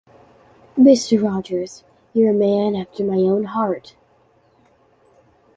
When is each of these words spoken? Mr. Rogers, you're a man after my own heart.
Mr. 0.75 1.21
Rogers, 1.23 1.83
you're 2.13 2.31
a 2.31 2.33
man 2.33 2.75
after 2.75 3.03
my 3.03 3.17
own 3.17 3.43
heart. 3.43 3.95